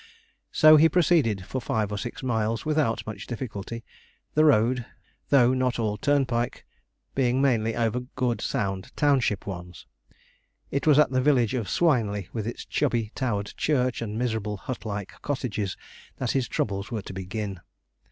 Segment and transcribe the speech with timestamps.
[0.51, 3.83] So he proceeded for five or six miles without much difficulty;
[4.33, 4.83] the road,
[5.29, 6.65] though not all turnpike,
[7.13, 9.85] being mainly over good sound township ones.
[10.71, 14.85] It was at the village of Swineley, with its chubby towered church and miserable hut
[14.87, 15.77] like cottages,
[16.17, 17.59] that his troubles were to begin.